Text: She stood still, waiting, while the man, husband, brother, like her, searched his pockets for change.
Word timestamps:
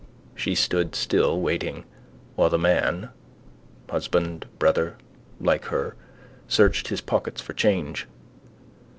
She 0.33 0.55
stood 0.55 0.95
still, 0.95 1.39
waiting, 1.39 1.83
while 2.35 2.49
the 2.49 2.57
man, 2.57 3.09
husband, 3.87 4.47
brother, 4.57 4.97
like 5.39 5.65
her, 5.65 5.95
searched 6.47 6.87
his 6.87 7.01
pockets 7.01 7.39
for 7.39 7.53
change. 7.53 8.07